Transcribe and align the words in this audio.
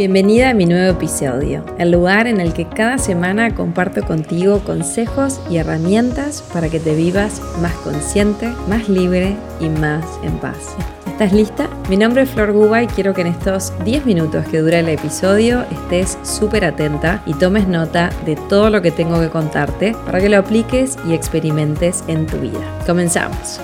Bienvenida 0.00 0.48
a 0.48 0.54
mi 0.54 0.64
nuevo 0.64 0.92
episodio, 0.92 1.62
el 1.76 1.90
lugar 1.90 2.26
en 2.26 2.40
el 2.40 2.54
que 2.54 2.66
cada 2.66 2.96
semana 2.96 3.54
comparto 3.54 4.02
contigo 4.02 4.60
consejos 4.60 5.38
y 5.50 5.58
herramientas 5.58 6.42
para 6.54 6.70
que 6.70 6.80
te 6.80 6.94
vivas 6.94 7.42
más 7.60 7.74
consciente, 7.84 8.48
más 8.66 8.88
libre 8.88 9.36
y 9.60 9.68
más 9.68 10.06
en 10.22 10.38
paz. 10.38 10.74
¿Estás 11.06 11.34
lista? 11.34 11.68
Mi 11.90 11.98
nombre 11.98 12.22
es 12.22 12.30
Flor 12.30 12.52
Guba 12.52 12.82
y 12.82 12.86
quiero 12.86 13.12
que 13.12 13.20
en 13.20 13.26
estos 13.26 13.74
10 13.84 14.06
minutos 14.06 14.46
que 14.46 14.60
dura 14.60 14.78
el 14.78 14.88
episodio 14.88 15.66
estés 15.70 16.16
súper 16.22 16.64
atenta 16.64 17.22
y 17.26 17.34
tomes 17.34 17.68
nota 17.68 18.08
de 18.24 18.36
todo 18.36 18.70
lo 18.70 18.80
que 18.80 18.92
tengo 18.92 19.20
que 19.20 19.28
contarte 19.28 19.94
para 20.06 20.18
que 20.18 20.30
lo 20.30 20.38
apliques 20.38 20.96
y 21.06 21.12
experimentes 21.12 22.04
en 22.08 22.26
tu 22.26 22.38
vida. 22.38 22.78
Comenzamos. 22.86 23.60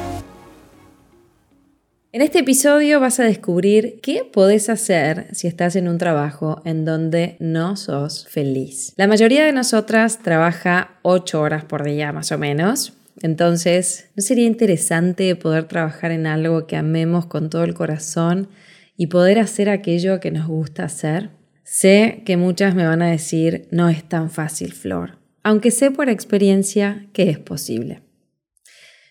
En 2.17 2.23
este 2.23 2.39
episodio 2.39 2.99
vas 2.99 3.21
a 3.21 3.25
descubrir 3.25 4.01
qué 4.03 4.23
podés 4.25 4.71
hacer 4.71 5.27
si 5.33 5.49
estás 5.49 5.77
en 5.77 5.87
un 5.87 5.99
trabajo 5.99 6.63
en 6.65 6.87
donde 6.87 7.37
no 7.41 7.77
sos 7.77 8.27
feliz. 8.27 8.95
La 8.97 9.07
mayoría 9.07 9.45
de 9.45 9.53
nosotras 9.53 10.21
trabaja 10.23 10.93
8 11.03 11.39
horas 11.39 11.67
por 11.67 11.85
día 11.85 12.13
más 12.13 12.33
o 12.33 12.39
menos. 12.39 12.95
Entonces, 13.21 14.09
¿no 14.17 14.23
sería 14.23 14.47
interesante 14.47 15.37
poder 15.37 15.65
trabajar 15.69 16.11
en 16.11 16.27
algo 16.27 16.67
que 16.67 16.77
amemos 16.77 17.27
con 17.27 17.51
todo 17.51 17.65
el 17.65 17.75
corazón 17.75 18.49
y 18.97 19.09
poder 19.09 19.39
hacer 19.39 19.69
aquello 19.69 20.19
que 20.19 20.31
nos 20.31 20.47
gusta 20.47 20.85
hacer? 20.85 21.29
Sé 21.65 22.23
que 22.25 22.39
muchas 22.39 22.75
me 22.75 22.87
van 22.87 23.03
a 23.03 23.11
decir, 23.11 23.69
no 23.71 23.91
es 23.91 24.03
tan 24.09 24.31
fácil, 24.31 24.73
Flor, 24.73 25.19
aunque 25.43 25.71
sé 25.71 25.91
por 25.91 26.09
experiencia 26.09 27.09
que 27.13 27.29
es 27.29 27.39
posible. 27.39 28.06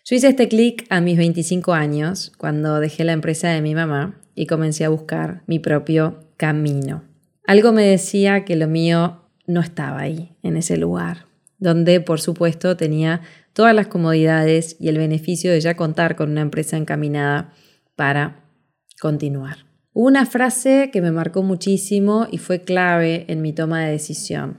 Yo 0.07 0.15
hice 0.15 0.27
este 0.27 0.47
clic 0.47 0.85
a 0.91 1.01
mis 1.01 1.17
25 1.17 1.73
años, 1.73 2.31
cuando 2.37 2.79
dejé 2.79 3.03
la 3.03 3.13
empresa 3.13 3.49
de 3.49 3.63
mi 3.63 3.73
mamá 3.73 4.21
y 4.35 4.45
comencé 4.45 4.85
a 4.85 4.89
buscar 4.89 5.41
mi 5.47 5.57
propio 5.57 6.19
camino. 6.37 7.03
Algo 7.47 7.71
me 7.71 7.87
decía 7.87 8.45
que 8.45 8.55
lo 8.55 8.67
mío 8.67 9.23
no 9.47 9.61
estaba 9.61 10.01
ahí, 10.01 10.35
en 10.43 10.57
ese 10.57 10.77
lugar, 10.77 11.25
donde 11.57 12.01
por 12.01 12.21
supuesto 12.21 12.77
tenía 12.77 13.21
todas 13.53 13.73
las 13.73 13.87
comodidades 13.87 14.75
y 14.79 14.89
el 14.89 14.99
beneficio 14.99 15.51
de 15.51 15.59
ya 15.59 15.75
contar 15.75 16.15
con 16.15 16.29
una 16.29 16.41
empresa 16.41 16.77
encaminada 16.77 17.51
para 17.95 18.43
continuar. 19.01 19.65
Una 19.91 20.27
frase 20.27 20.91
que 20.93 21.01
me 21.01 21.11
marcó 21.11 21.41
muchísimo 21.41 22.27
y 22.29 22.37
fue 22.37 22.61
clave 22.61 23.25
en 23.27 23.41
mi 23.41 23.53
toma 23.53 23.83
de 23.83 23.93
decisión. 23.93 24.57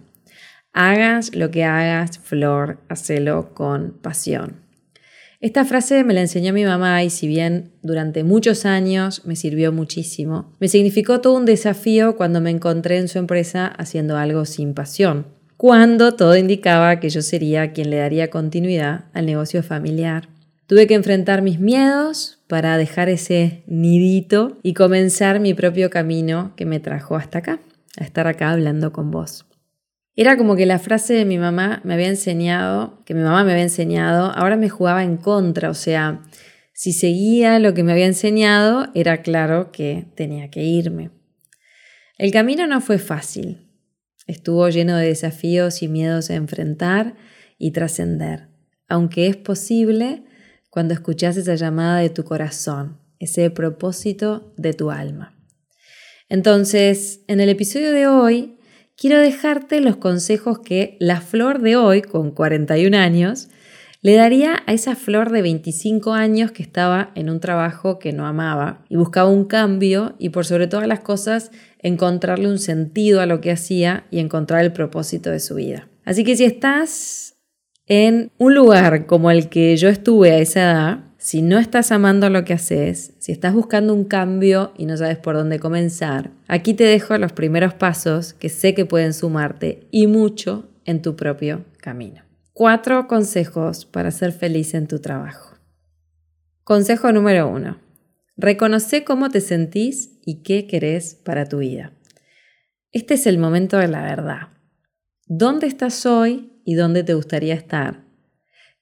Hagas 0.73 1.37
lo 1.37 1.53
que 1.53 1.63
hagas, 1.63 2.19
Flor, 2.19 2.81
hacelo 2.89 3.55
con 3.55 3.93
pasión. 4.03 4.66
Esta 5.41 5.67
frase 5.67 6.03
me 6.03 6.15
la 6.15 6.23
enseñó 6.23 6.55
mi 6.55 6.65
mamá 6.65 7.03
y 7.05 7.11
si 7.11 7.29
bien 7.29 7.71
durante 7.83 8.25
muchos 8.25 8.65
años 8.65 9.23
me 9.27 9.37
sirvió 9.37 9.71
muchísimo, 9.71 10.51
me 10.61 10.69
significó 10.69 11.21
todo 11.21 11.37
un 11.37 11.45
desafío 11.45 12.17
cuando 12.17 12.41
me 12.41 12.51
encontré 12.51 12.97
en 12.97 13.09
su 13.09 13.19
empresa 13.19 13.67
haciendo 13.67 14.17
algo 14.17 14.47
sin 14.47 14.73
pasión, 14.73 15.27
cuando 15.59 16.13
todo 16.13 16.37
indicaba 16.37 17.01
que 17.01 17.11
yo 17.11 17.21
sería 17.21 17.73
quien 17.73 17.91
le 17.91 17.99
daría 17.99 18.31
continuidad 18.31 19.05
al 19.13 19.27
negocio 19.27 19.63
familiar. 19.63 20.29
Tuve 20.67 20.87
que 20.87 20.95
enfrentar 20.95 21.43
mis 21.43 21.61
miedos 21.61 22.39
para 22.49 22.77
dejar 22.79 23.09
ese 23.09 23.63
nidito 23.67 24.59
y 24.63 24.75
comenzar 24.75 25.39
mi 25.39 25.55
propio 25.55 25.91
camino 25.91 26.53
que 26.57 26.65
me 26.65 26.81
trajo 26.81 27.15
hasta 27.15 27.39
acá, 27.39 27.61
a 28.01 28.05
estar 28.05 28.27
acá 28.27 28.51
hablando 28.51 28.93
con 28.93 29.11
vos. 29.11 29.46
Era 30.17 30.39
como 30.39 30.57
que 30.57 30.65
la 30.65 30.79
frase 30.79 31.13
de 31.13 31.27
mi 31.27 31.37
mamá 31.37 31.83
me 31.85 31.93
había 31.93 32.09
enseñado, 32.09 33.03
que 33.05 33.13
mi 33.13 33.21
mamá 33.21 33.45
me 33.45 33.53
había 33.53 33.65
enseñado, 33.65 34.33
ahora 34.35 34.57
me 34.57 34.71
jugaba 34.71 35.05
en 35.05 35.19
contra, 35.19 35.69
o 35.69 35.75
sea, 35.75 36.23
si 36.73 36.95
seguía 36.95 37.59
lo 37.59 37.75
que 37.75 37.83
me 37.83 37.93
había 37.93 38.07
enseñado, 38.07 38.89
era 38.95 39.21
claro 39.21 39.71
que 39.73 40.07
tenía 40.15 40.51
que 40.51 40.63
irme. 40.63 41.11
El 42.17 42.33
camino 42.33 42.67
no 42.67 42.81
fue 42.81 42.99
fácil, 42.99 43.69
estuvo 44.27 44.67
lleno 44.71 44.97
de 44.97 45.09
desafíos 45.09 45.83
y 45.83 45.89
miedos 45.89 46.31
a 46.31 46.35
enfrentar 46.35 47.15
y 47.59 47.73
trascender, 47.73 48.49
aunque 48.89 49.27
es 49.27 49.37
posible 49.37 50.25
cuando 50.71 50.95
escuchas 50.95 51.37
esa 51.37 51.57
llamada 51.57 52.01
de 52.01 52.09
tu 52.09 52.25
corazón, 52.25 52.99
ese 53.19 53.51
propósito 53.51 54.55
de 54.57 54.73
tu 54.73 54.91
alma. 54.91 55.35
Entonces, 56.31 57.21
en 57.29 57.41
el 57.41 57.51
episodio 57.51 57.93
de 57.93 58.07
hoy 58.07 58.56
quiero 58.97 59.19
dejarte 59.21 59.81
los 59.81 59.97
consejos 59.97 60.61
que 60.61 60.97
la 60.99 61.21
flor 61.21 61.61
de 61.61 61.77
hoy, 61.77 62.03
con 62.03 62.31
41 62.31 62.97
años, 62.97 63.49
le 64.03 64.15
daría 64.15 64.63
a 64.67 64.73
esa 64.73 64.95
flor 64.95 65.31
de 65.31 65.43
25 65.43 66.13
años 66.13 66.53
que 66.53 66.63
estaba 66.63 67.11
en 67.15 67.29
un 67.29 67.41
trabajo 67.41 67.99
que 67.99 68.13
no 68.13 68.27
amaba 68.27 68.85
y 68.89 68.97
buscaba 68.97 69.31
un 69.31 69.47
cambio 69.47 70.15
y 70.19 70.29
por 70.29 70.47
sobre 70.47 70.69
todas 70.69 70.87
las 70.87 71.01
cosas 71.01 71.51
encontrarle 71.81 72.49
un 72.49 72.59
sentido 72.59 73.21
a 73.21 73.27
lo 73.27 73.41
que 73.41 73.51
hacía 73.51 74.07
y 74.11 74.21
encontrar 74.21 74.65
el 74.65 74.73
propósito 74.73 75.31
de 75.31 75.41
su 75.41 75.57
vida. 75.57 75.89
Así 76.05 76.25
que 76.25 76.37
si 76.37 76.45
estás 76.45 77.37
en 77.87 78.31
un 78.39 78.55
lugar 78.55 79.07
como 79.07 79.31
el 79.31 79.49
que 79.49 79.77
yo 79.77 79.89
estuve 79.89 80.33
a 80.33 80.39
esa 80.39 80.61
edad, 80.63 81.06
si 81.27 81.43
no 81.43 81.59
estás 81.59 81.91
amando 81.91 82.31
lo 82.31 82.45
que 82.45 82.53
haces, 82.53 83.15
si 83.19 83.33
estás 83.33 83.53
buscando 83.53 83.93
un 83.93 84.05
cambio 84.05 84.73
y 84.79 84.87
no 84.87 84.97
sabes 84.97 85.19
por 85.19 85.35
dónde 85.35 85.59
comenzar, 85.59 86.31
aquí 86.47 86.73
te 86.73 86.85
dejo 86.85 87.19
los 87.19 87.33
primeros 87.33 87.75
pasos 87.75 88.33
que 88.33 88.49
sé 88.49 88.77
que 88.77 88.87
pueden 88.87 89.13
sumarte 89.13 89.89
y 89.91 90.07
mucho 90.07 90.71
en 90.85 91.03
tu 91.03 91.17
propio 91.17 91.65
camino. 91.81 92.23
Cuatro 92.53 93.09
consejos 93.09 93.87
para 93.87 94.13
ser 94.13 94.31
feliz 94.31 94.73
en 94.75 94.87
tu 94.87 95.01
trabajo. 95.01 95.57
Consejo 96.63 97.11
número 97.11 97.49
uno. 97.49 97.81
Reconoce 98.37 99.03
cómo 99.03 99.29
te 99.29 99.41
sentís 99.41 100.21
y 100.25 100.45
qué 100.45 100.69
querés 100.69 101.17
para 101.17 101.49
tu 101.49 101.59
vida. 101.59 101.93
Este 102.93 103.15
es 103.15 103.27
el 103.27 103.39
momento 103.39 103.79
de 103.79 103.89
la 103.89 104.03
verdad. 104.03 104.51
¿Dónde 105.27 105.67
estás 105.67 106.07
hoy 106.07 106.53
y 106.65 106.75
dónde 106.75 107.03
te 107.03 107.15
gustaría 107.15 107.55
estar? 107.55 108.05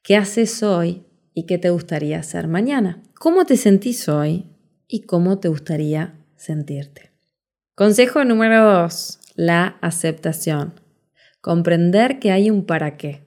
¿Qué 0.03 0.19
haces 0.19 0.62
hoy 0.62 1.06
y 1.34 1.47
qué 1.47 1.59
te 1.59 1.71
gustaría 1.71 2.19
hacer 2.19 2.49
mañana. 2.49 3.03
¿Cómo 3.19 3.45
te 3.45 3.56
sentís 3.56 4.09
hoy 4.09 4.47
y 4.89 5.03
cómo 5.03 5.41
te 5.41 5.49
gustaría 5.49 6.15
sentirte? 6.37 7.11
Consejo 7.75 8.25
número 8.25 8.65
dos, 8.65 9.19
la 9.34 9.77
aceptación. 9.81 10.75
Comprender 11.41 12.21
que 12.21 12.31
hay 12.31 12.50
un 12.50 12.65
para 12.65 12.97
qué. 12.97 13.27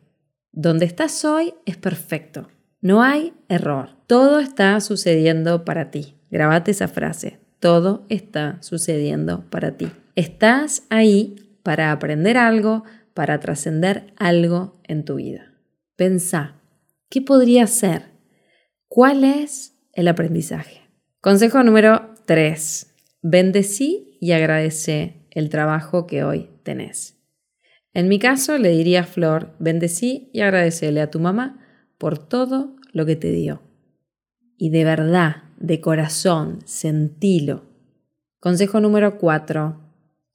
Donde 0.52 0.86
estás 0.86 1.24
hoy 1.26 1.54
es 1.66 1.78
perfecto. 1.78 2.48
No 2.82 3.04
hay 3.04 3.34
error. 3.50 3.90
Todo 4.08 4.40
está 4.40 4.80
sucediendo 4.80 5.66
para 5.66 5.92
ti. 5.92 6.16
Grabate 6.32 6.72
esa 6.72 6.88
frase. 6.88 7.40
Todo 7.60 8.06
está 8.10 8.58
sucediendo 8.62 9.50
para 9.50 9.78
ti. 9.78 9.90
Estás 10.16 10.84
ahí 10.90 11.36
para 11.64 11.92
aprender 11.92 12.38
algo, 12.38 12.84
para 13.14 13.40
trascender 13.40 14.14
algo 14.16 14.80
en 14.84 15.04
tu 15.04 15.16
vida. 15.16 15.54
Pensá, 15.96 16.56
¿Qué 17.10 17.22
podría 17.22 17.68
ser? 17.68 18.12
¿Cuál 18.90 19.24
es 19.24 19.78
el 19.94 20.10
aprendizaje? 20.10 20.82
Consejo 21.22 21.64
número 21.64 22.14
3. 22.26 22.96
Bendecí 23.22 24.18
y 24.20 24.34
agradece 24.34 25.26
el 25.32 25.48
trabajo 25.48 26.06
que 26.06 26.26
hoy 26.26 26.50
tenés. 26.64 27.16
En 27.94 28.10
mi 28.10 28.20
caso 28.20 28.58
le 28.58 28.72
diría 28.72 29.02
a 29.02 29.06
Flor, 29.06 29.56
bendecí 29.58 30.30
y 30.34 30.42
agradecele 30.42 31.00
a 31.00 31.10
tu 31.10 31.22
mamá 31.22 31.66
por 31.98 32.18
todo 32.18 32.76
lo 32.92 33.06
que 33.06 33.16
te 33.16 33.32
dio. 33.32 33.62
Y 34.58 34.70
de 34.70 34.84
verdad, 34.84 35.44
de 35.62 35.80
corazón, 35.80 36.60
sentilo. 36.66 37.64
Consejo 38.42 38.82
número 38.82 39.18
4. 39.18 39.80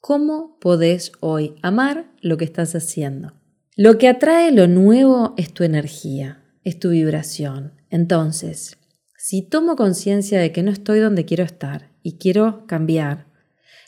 ¿Cómo 0.00 0.58
podés 0.58 1.12
hoy 1.20 1.54
amar 1.60 2.06
lo 2.22 2.38
que 2.38 2.46
estás 2.46 2.74
haciendo? 2.74 3.34
Lo 3.76 3.98
que 3.98 4.08
atrae 4.08 4.52
lo 4.52 4.68
nuevo 4.68 5.34
es 5.36 5.52
tu 5.52 5.64
energía 5.64 6.41
es 6.64 6.78
tu 6.78 6.90
vibración. 6.90 7.72
Entonces, 7.90 8.78
si 9.16 9.42
tomo 9.42 9.76
conciencia 9.76 10.40
de 10.40 10.52
que 10.52 10.62
no 10.62 10.70
estoy 10.70 11.00
donde 11.00 11.24
quiero 11.24 11.44
estar 11.44 11.90
y 12.02 12.18
quiero 12.18 12.66
cambiar, 12.66 13.26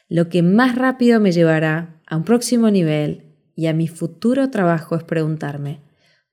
lo 0.09 0.29
que 0.29 0.43
más 0.43 0.77
rápido 0.77 1.21
me 1.21 1.33
llevará 1.33 2.01
a 2.07 2.17
un 2.17 2.25
próximo 2.25 2.71
nivel 2.71 3.25
y 3.57 3.67
a 3.67 3.73
mi 3.73 3.89
futuro 3.89 4.51
trabajo 4.51 4.97
es 4.97 5.05
preguntarme, 5.05 5.81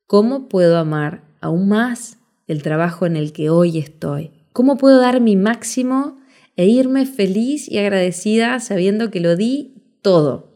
¿cómo 0.05 0.49
puedo 0.49 0.77
amar 0.77 1.23
aún 1.39 1.67
más 1.67 2.17
el 2.47 2.61
trabajo 2.61 3.05
en 3.05 3.15
el 3.15 3.31
que 3.31 3.49
hoy 3.49 3.77
estoy? 3.77 4.31
¿Cómo 4.53 4.77
puedo 4.77 4.99
dar 4.99 5.21
mi 5.21 5.35
máximo 5.35 6.19
e 6.57 6.67
irme 6.67 7.05
feliz 7.05 7.69
y 7.69 7.77
agradecida 7.77 8.59
sabiendo 8.59 9.09
que 9.09 9.21
lo 9.21 9.35
di 9.35 9.73
todo? 10.01 10.51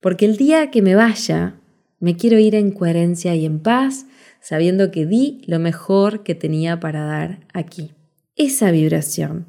Porque 0.00 0.24
el 0.24 0.36
día 0.36 0.70
que 0.70 0.82
me 0.82 0.94
vaya, 0.94 1.60
me 2.00 2.16
quiero 2.16 2.38
ir 2.38 2.54
en 2.54 2.70
coherencia 2.70 3.34
y 3.34 3.44
en 3.44 3.60
paz 3.60 4.06
sabiendo 4.46 4.92
que 4.92 5.06
di 5.06 5.42
lo 5.48 5.58
mejor 5.58 6.22
que 6.22 6.36
tenía 6.36 6.78
para 6.78 7.04
dar 7.04 7.40
aquí. 7.52 7.94
Esa 8.36 8.70
vibración 8.70 9.46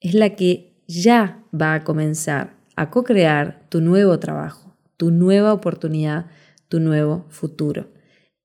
es 0.00 0.14
la 0.14 0.30
que 0.30 0.82
ya 0.88 1.44
va 1.54 1.74
a 1.74 1.84
comenzar 1.84 2.56
a 2.74 2.90
co-crear 2.90 3.64
tu 3.68 3.80
nuevo 3.80 4.18
trabajo, 4.18 4.76
tu 4.96 5.12
nueva 5.12 5.52
oportunidad, 5.52 6.26
tu 6.66 6.80
nuevo 6.80 7.24
futuro. 7.28 7.92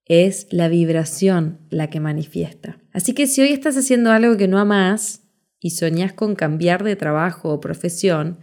Es 0.06 0.46
la 0.52 0.68
vibración 0.68 1.58
la 1.72 1.90
que 1.90 2.00
manifiesta. 2.00 2.78
Así 2.94 3.14
que 3.14 3.26
si 3.26 3.42
hoy 3.42 3.50
estás 3.50 3.76
haciendo 3.76 4.12
algo 4.12 4.38
que 4.38 4.48
no 4.48 4.60
amas 4.60 5.24
y 5.60 5.72
soñas 5.72 6.14
con 6.14 6.36
cambiar 6.36 6.84
de 6.84 6.96
trabajo 6.96 7.50
o 7.52 7.60
profesión, 7.60 8.38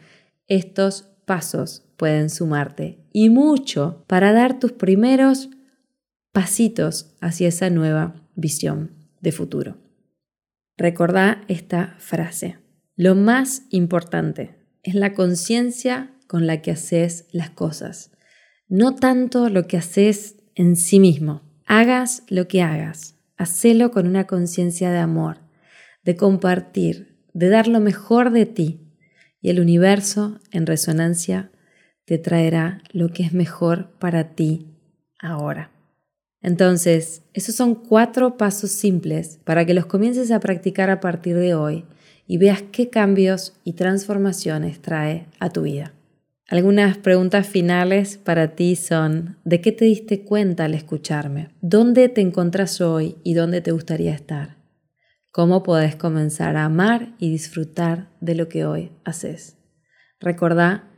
estos 0.49 1.03
pasos 1.25 1.85
pueden 1.97 2.31
sumarte 2.31 2.99
y 3.13 3.29
mucho 3.29 4.03
para 4.09 4.33
dar 4.33 4.59
tus 4.59 4.73
primeros 4.73 5.51
pasitos 6.35 7.15
hacia 7.21 7.47
esa 7.47 7.71
nueva 7.71 8.17
visión 8.35 8.91
de 9.21 9.31
futuro. 9.31 9.79
Recordá 10.77 11.45
esta 11.47 11.95
frase. 11.99 12.59
Lo 12.97 13.15
más 13.15 13.63
importante 13.71 14.57
es 14.83 14.97
la 14.97 15.15
conciencia 15.15 16.11
con 16.27 16.49
la 16.49 16.61
que 16.61 16.73
haces 16.73 17.29
las 17.31 17.51
cosas, 17.51 18.11
no 18.67 18.97
tanto 18.97 19.49
lo 19.49 19.69
que 19.69 19.77
haces 19.77 20.35
en 20.57 20.75
sí 20.75 20.99
mismo. 20.99 21.43
Hagas 21.67 22.25
lo 22.29 22.49
que 22.49 22.63
hagas, 22.63 23.15
hacelo 23.37 23.93
con 23.93 24.09
una 24.09 24.27
conciencia 24.27 24.91
de 24.91 24.99
amor, 24.99 25.39
de 26.03 26.17
compartir, 26.17 27.17
de 27.33 27.49
dar 27.49 27.69
lo 27.69 27.79
mejor 27.79 28.33
de 28.33 28.47
ti 28.47 28.81
y 29.41 29.51
el 29.51 29.61
universo 29.61 30.41
en 30.51 30.67
resonancia 30.67 31.53
te 32.07 32.19
traerá 32.19 32.83
lo 32.93 33.11
que 33.11 33.23
es 33.23 33.33
mejor 33.33 33.93
para 34.01 34.35
ti 34.35 34.75
ahora. 35.21 35.74
Entonces, 36.45 37.23
esos 37.33 37.55
son 37.55 37.75
cuatro 37.75 38.37
pasos 38.37 38.71
simples 38.71 39.41
para 39.45 39.65
que 39.65 39.73
los 39.73 39.87
comiences 39.87 40.31
a 40.31 40.41
practicar 40.41 40.91
a 40.91 41.01
partir 41.01 41.37
de 41.37 41.55
hoy 41.55 41.87
y 42.27 42.37
veas 42.37 42.63
qué 42.71 42.91
cambios 42.91 43.55
y 43.65 43.73
transformaciones 43.73 44.83
trae 44.83 45.27
a 45.41 45.49
tu 45.49 45.63
vida. 45.63 45.95
Algunas 46.47 46.99
preguntas 46.99 47.47
finales 47.47 48.19
para 48.19 48.55
ti 48.55 48.77
son, 48.77 49.39
¿de 49.47 49.63
qué 49.63 49.73
te 49.73 49.87
diste 49.87 50.23
cuenta 50.23 50.67
al 50.67 50.75
escucharme? 50.75 51.49
¿Dónde 51.63 52.11
te 52.11 52.21
encontrás 52.21 52.83
hoy 52.83 53.17
y 53.25 53.33
dónde 53.33 53.63
te 53.63 53.73
gustaría 53.73 54.13
estar? 54.13 54.59
¿Cómo 55.33 55.63
podés 55.63 55.97
comenzar 55.97 56.59
a 56.59 56.67
amar 56.67 57.15
y 57.19 57.31
disfrutar 57.31 58.11
de 58.21 58.35
lo 58.35 58.51
que 58.51 58.67
hoy 58.67 58.93
haces? 59.05 59.57
Recordá, 60.21 60.91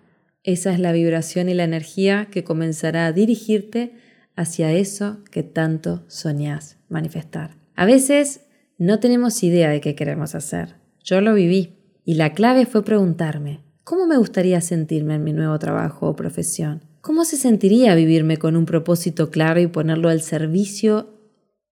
esa 0.42 0.72
es 0.72 0.80
la 0.80 0.90
vibración 0.90 1.48
y 1.48 1.54
la 1.54 1.62
energía 1.62 2.26
que 2.32 2.42
comenzará 2.42 3.06
a 3.06 3.12
dirigirte 3.12 3.94
hacia 4.36 4.72
eso 4.72 5.18
que 5.30 5.42
tanto 5.42 6.04
soñás 6.06 6.78
manifestar. 6.88 7.56
A 7.74 7.86
veces 7.86 8.42
no 8.78 9.00
tenemos 9.00 9.42
idea 9.42 9.70
de 9.70 9.80
qué 9.80 9.94
queremos 9.94 10.34
hacer. 10.34 10.76
Yo 11.02 11.20
lo 11.20 11.34
viví 11.34 11.76
y 12.04 12.14
la 12.14 12.34
clave 12.34 12.66
fue 12.66 12.84
preguntarme, 12.84 13.60
¿cómo 13.82 14.06
me 14.06 14.18
gustaría 14.18 14.60
sentirme 14.60 15.14
en 15.14 15.24
mi 15.24 15.32
nuevo 15.32 15.58
trabajo 15.58 16.08
o 16.08 16.16
profesión? 16.16 16.84
¿Cómo 17.00 17.24
se 17.24 17.36
sentiría 17.36 17.94
vivirme 17.94 18.36
con 18.36 18.56
un 18.56 18.66
propósito 18.66 19.30
claro 19.30 19.60
y 19.60 19.66
ponerlo 19.66 20.08
al 20.08 20.20
servicio 20.20 21.14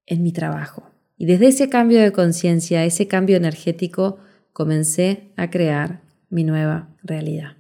en 0.07 0.23
mi 0.23 0.33
trabajo? 0.33 0.91
Y 1.17 1.27
desde 1.27 1.49
ese 1.49 1.69
cambio 1.69 2.01
de 2.01 2.13
conciencia, 2.13 2.85
ese 2.85 3.07
cambio 3.07 3.37
energético, 3.37 4.19
comencé 4.53 5.33
a 5.37 5.51
crear 5.51 6.03
mi 6.31 6.45
nueva 6.45 6.97
realidad. 7.03 7.57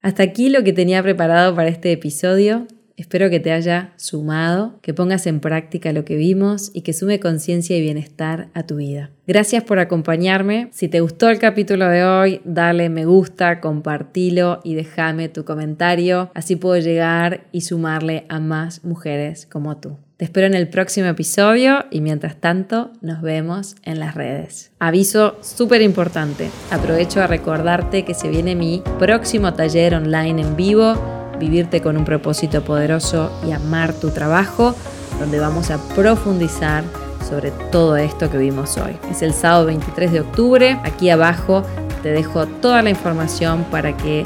Hasta 0.00 0.22
aquí 0.22 0.48
lo 0.48 0.62
que 0.62 0.72
tenía 0.72 1.02
preparado 1.02 1.54
para 1.54 1.68
este 1.68 1.92
episodio. 1.92 2.66
Espero 2.98 3.30
que 3.30 3.38
te 3.38 3.52
haya 3.52 3.92
sumado, 3.94 4.80
que 4.82 4.92
pongas 4.92 5.28
en 5.28 5.38
práctica 5.38 5.92
lo 5.92 6.04
que 6.04 6.16
vimos 6.16 6.72
y 6.74 6.80
que 6.80 6.92
sume 6.92 7.20
conciencia 7.20 7.76
y 7.76 7.80
bienestar 7.80 8.48
a 8.54 8.64
tu 8.64 8.76
vida. 8.76 9.10
Gracias 9.24 9.62
por 9.62 9.78
acompañarme. 9.78 10.68
Si 10.72 10.88
te 10.88 10.98
gustó 10.98 11.28
el 11.28 11.38
capítulo 11.38 11.88
de 11.88 12.02
hoy, 12.02 12.40
dale 12.44 12.88
me 12.88 13.04
gusta, 13.04 13.60
compartilo 13.60 14.60
y 14.64 14.74
déjame 14.74 15.28
tu 15.28 15.44
comentario. 15.44 16.32
Así 16.34 16.56
puedo 16.56 16.80
llegar 16.80 17.46
y 17.52 17.60
sumarle 17.60 18.26
a 18.28 18.40
más 18.40 18.84
mujeres 18.84 19.46
como 19.46 19.76
tú. 19.76 19.96
Te 20.16 20.24
espero 20.24 20.48
en 20.48 20.54
el 20.54 20.66
próximo 20.66 21.06
episodio 21.06 21.84
y 21.92 22.00
mientras 22.00 22.40
tanto 22.40 22.90
nos 23.00 23.22
vemos 23.22 23.76
en 23.84 24.00
las 24.00 24.16
redes. 24.16 24.72
Aviso 24.80 25.38
súper 25.40 25.82
importante. 25.82 26.50
Aprovecho 26.72 27.22
a 27.22 27.28
recordarte 27.28 28.04
que 28.04 28.14
se 28.14 28.28
viene 28.28 28.56
mi 28.56 28.82
próximo 28.98 29.54
taller 29.54 29.94
online 29.94 30.42
en 30.42 30.56
vivo 30.56 31.17
vivirte 31.38 31.80
con 31.80 31.96
un 31.96 32.04
propósito 32.04 32.62
poderoso 32.62 33.30
y 33.46 33.52
amar 33.52 33.92
tu 33.92 34.10
trabajo, 34.10 34.74
donde 35.18 35.38
vamos 35.38 35.70
a 35.70 35.78
profundizar 35.94 36.84
sobre 37.28 37.50
todo 37.70 37.96
esto 37.96 38.30
que 38.30 38.38
vimos 38.38 38.76
hoy. 38.78 38.96
Es 39.10 39.22
el 39.22 39.34
sábado 39.34 39.66
23 39.66 40.12
de 40.12 40.20
octubre, 40.20 40.80
aquí 40.84 41.10
abajo 41.10 41.62
te 42.02 42.10
dejo 42.12 42.46
toda 42.46 42.82
la 42.82 42.90
información 42.90 43.64
para 43.70 43.96
que 43.96 44.24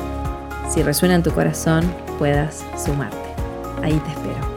si 0.68 0.82
resuena 0.82 1.14
en 1.14 1.22
tu 1.22 1.32
corazón 1.32 1.84
puedas 2.18 2.64
sumarte. 2.82 3.16
Ahí 3.82 4.00
te 4.04 4.10
espero. 4.10 4.51